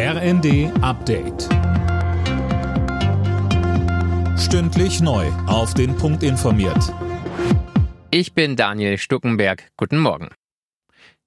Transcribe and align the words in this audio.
RND 0.00 0.70
Update. 0.80 1.48
Stündlich 4.38 5.00
neu. 5.00 5.26
Auf 5.48 5.74
den 5.74 5.96
Punkt 5.96 6.22
informiert. 6.22 6.94
Ich 8.12 8.32
bin 8.32 8.54
Daniel 8.54 8.96
Stuckenberg. 8.96 9.64
Guten 9.76 9.98
Morgen. 9.98 10.28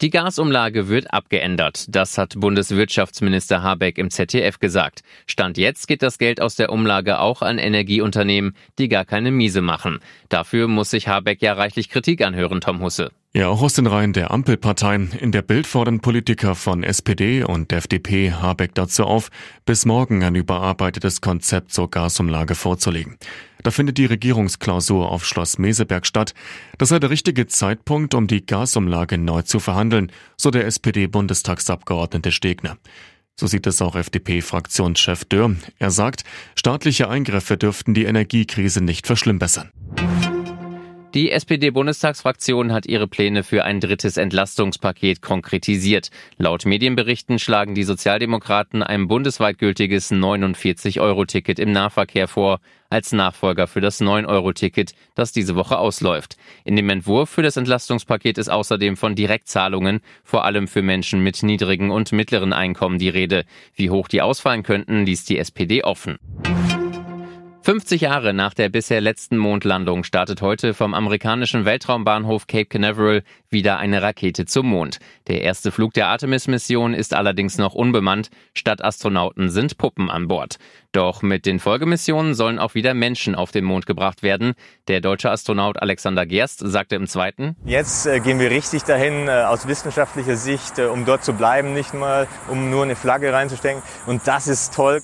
Die 0.00 0.08
Gasumlage 0.08 0.88
wird 0.88 1.12
abgeändert. 1.12 1.84
Das 1.94 2.16
hat 2.16 2.40
Bundeswirtschaftsminister 2.40 3.62
Habeck 3.62 3.98
im 3.98 4.08
ZDF 4.08 4.58
gesagt. 4.58 5.02
Stand 5.26 5.58
jetzt 5.58 5.86
geht 5.86 6.00
das 6.00 6.16
Geld 6.16 6.40
aus 6.40 6.56
der 6.56 6.72
Umlage 6.72 7.18
auch 7.18 7.42
an 7.42 7.58
Energieunternehmen, 7.58 8.56
die 8.78 8.88
gar 8.88 9.04
keine 9.04 9.30
Miese 9.30 9.60
machen. 9.60 10.00
Dafür 10.30 10.68
muss 10.68 10.88
sich 10.88 11.06
Habeck 11.06 11.42
ja 11.42 11.52
reichlich 11.52 11.90
Kritik 11.90 12.24
anhören, 12.24 12.62
Tom 12.62 12.80
Husse. 12.80 13.10
Ja, 13.36 13.48
auch 13.48 13.62
aus 13.62 13.74
den 13.74 13.88
Reihen 13.88 14.12
der 14.12 14.30
Ampelparteien. 14.30 15.10
In 15.10 15.32
der 15.32 15.42
Bild 15.42 15.66
fordern 15.66 15.98
Politiker 15.98 16.54
von 16.54 16.84
SPD 16.84 17.42
und 17.42 17.72
FDP 17.72 18.30
Habeck 18.30 18.76
dazu 18.76 19.02
auf, 19.02 19.28
bis 19.66 19.86
morgen 19.86 20.22
ein 20.22 20.36
überarbeitetes 20.36 21.20
Konzept 21.20 21.72
zur 21.72 21.90
Gasumlage 21.90 22.54
vorzulegen. 22.54 23.16
Da 23.64 23.72
findet 23.72 23.98
die 23.98 24.06
Regierungsklausur 24.06 25.10
auf 25.10 25.26
Schloss 25.26 25.58
Meseberg 25.58 26.06
statt. 26.06 26.32
Das 26.78 26.90
sei 26.90 27.00
der 27.00 27.10
richtige 27.10 27.48
Zeitpunkt, 27.48 28.14
um 28.14 28.28
die 28.28 28.46
Gasumlage 28.46 29.18
neu 29.18 29.42
zu 29.42 29.58
verhandeln, 29.58 30.12
so 30.36 30.52
der 30.52 30.66
SPD-Bundestagsabgeordnete 30.66 32.30
Stegner. 32.30 32.76
So 33.34 33.48
sieht 33.48 33.66
es 33.66 33.82
auch 33.82 33.96
FDP-Fraktionschef 33.96 35.24
Dürr. 35.24 35.56
Er 35.80 35.90
sagt, 35.90 36.22
staatliche 36.54 37.08
Eingriffe 37.08 37.56
dürften 37.56 37.94
die 37.94 38.04
Energiekrise 38.04 38.80
nicht 38.80 39.08
verschlimmbessern. 39.08 39.72
Die 41.14 41.30
SPD-Bundestagsfraktion 41.30 42.72
hat 42.72 42.86
ihre 42.86 43.06
Pläne 43.06 43.44
für 43.44 43.64
ein 43.64 43.78
drittes 43.78 44.16
Entlastungspaket 44.16 45.22
konkretisiert. 45.22 46.10
Laut 46.38 46.66
Medienberichten 46.66 47.38
schlagen 47.38 47.76
die 47.76 47.84
Sozialdemokraten 47.84 48.82
ein 48.82 49.06
bundesweit 49.06 49.58
gültiges 49.58 50.10
49-Euro-Ticket 50.10 51.60
im 51.60 51.70
Nahverkehr 51.70 52.26
vor, 52.26 52.58
als 52.90 53.12
Nachfolger 53.12 53.68
für 53.68 53.80
das 53.80 54.00
9-Euro-Ticket, 54.00 54.94
das 55.14 55.30
diese 55.30 55.54
Woche 55.54 55.78
ausläuft. 55.78 56.36
In 56.64 56.74
dem 56.74 56.90
Entwurf 56.90 57.30
für 57.30 57.42
das 57.42 57.56
Entlastungspaket 57.56 58.36
ist 58.36 58.48
außerdem 58.48 58.96
von 58.96 59.14
Direktzahlungen, 59.14 60.00
vor 60.24 60.44
allem 60.44 60.66
für 60.66 60.82
Menschen 60.82 61.22
mit 61.22 61.44
niedrigen 61.44 61.92
und 61.92 62.10
mittleren 62.10 62.52
Einkommen, 62.52 62.98
die 62.98 63.08
Rede. 63.08 63.44
Wie 63.76 63.90
hoch 63.90 64.08
die 64.08 64.20
ausfallen 64.20 64.64
könnten, 64.64 65.06
ließ 65.06 65.24
die 65.26 65.38
SPD 65.38 65.84
offen. 65.84 66.18
50 67.64 68.02
Jahre 68.02 68.34
nach 68.34 68.52
der 68.52 68.68
bisher 68.68 69.00
letzten 69.00 69.38
Mondlandung 69.38 70.04
startet 70.04 70.42
heute 70.42 70.74
vom 70.74 70.92
amerikanischen 70.92 71.64
Weltraumbahnhof 71.64 72.46
Cape 72.46 72.66
Canaveral 72.66 73.22
wieder 73.48 73.78
eine 73.78 74.02
Rakete 74.02 74.44
zum 74.44 74.66
Mond. 74.66 74.98
Der 75.28 75.40
erste 75.40 75.72
Flug 75.72 75.94
der 75.94 76.08
Artemis-Mission 76.08 76.92
ist 76.92 77.14
allerdings 77.14 77.56
noch 77.56 77.72
unbemannt. 77.72 78.28
Statt 78.52 78.84
Astronauten 78.84 79.48
sind 79.48 79.78
Puppen 79.78 80.10
an 80.10 80.28
Bord. 80.28 80.58
Doch 80.92 81.22
mit 81.22 81.46
den 81.46 81.58
Folgemissionen 81.58 82.34
sollen 82.34 82.58
auch 82.58 82.74
wieder 82.74 82.92
Menschen 82.92 83.34
auf 83.34 83.50
den 83.50 83.64
Mond 83.64 83.86
gebracht 83.86 84.22
werden. 84.22 84.52
Der 84.86 85.00
deutsche 85.00 85.30
Astronaut 85.30 85.80
Alexander 85.80 86.26
Gerst 86.26 86.58
sagte 86.62 86.96
im 86.96 87.06
zweiten, 87.06 87.56
Jetzt 87.64 88.04
äh, 88.04 88.20
gehen 88.20 88.40
wir 88.40 88.50
richtig 88.50 88.82
dahin, 88.82 89.26
äh, 89.26 89.44
aus 89.48 89.66
wissenschaftlicher 89.66 90.36
Sicht, 90.36 90.78
äh, 90.78 90.84
um 90.84 91.06
dort 91.06 91.24
zu 91.24 91.32
bleiben, 91.32 91.72
nicht 91.72 91.94
mal 91.94 92.28
um 92.50 92.68
nur 92.68 92.82
eine 92.82 92.94
Flagge 92.94 93.32
reinzustecken. 93.32 93.82
Und 94.04 94.28
das 94.28 94.48
ist 94.48 94.74
toll. 94.74 95.00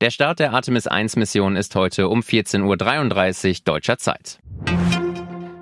Der 0.00 0.08
Start 0.08 0.38
der 0.38 0.54
Artemis 0.54 0.86
1 0.86 1.16
Mission 1.16 1.56
ist 1.56 1.74
heute 1.74 2.08
um 2.08 2.20
14.33 2.20 3.48
Uhr 3.48 3.54
deutscher 3.66 3.98
Zeit. 3.98 4.38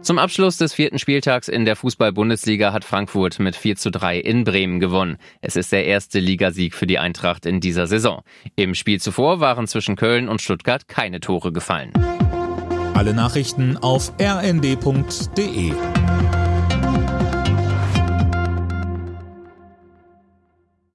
Zum 0.00 0.18
Abschluss 0.18 0.56
des 0.56 0.72
vierten 0.72 0.98
Spieltags 0.98 1.48
in 1.48 1.66
der 1.66 1.76
Fußball-Bundesliga 1.76 2.72
hat 2.72 2.82
Frankfurt 2.82 3.40
mit 3.40 3.56
4 3.56 3.76
zu 3.76 3.90
3 3.90 4.18
in 4.18 4.44
Bremen 4.44 4.80
gewonnen. 4.80 5.18
Es 5.42 5.54
ist 5.56 5.70
der 5.70 5.84
erste 5.84 6.18
Ligasieg 6.18 6.74
für 6.74 6.86
die 6.86 6.98
Eintracht 6.98 7.44
in 7.44 7.60
dieser 7.60 7.86
Saison. 7.86 8.22
Im 8.56 8.74
Spiel 8.74 9.02
zuvor 9.02 9.40
waren 9.40 9.66
zwischen 9.66 9.96
Köln 9.96 10.30
und 10.30 10.40
Stuttgart 10.40 10.88
keine 10.88 11.20
Tore 11.20 11.52
gefallen. 11.52 11.92
Alle 12.94 13.12
Nachrichten 13.12 13.76
auf 13.76 14.14
rnd.de 14.18 15.72